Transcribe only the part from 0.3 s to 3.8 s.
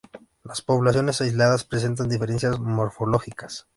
Las poblaciones aisladas presentan diferencias morfológicas.